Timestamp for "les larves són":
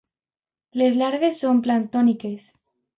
0.83-1.63